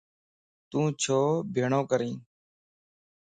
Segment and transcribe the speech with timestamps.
[0.69, 1.19] تو ڇو
[1.53, 2.17] ٻيھڻو ڪرين؟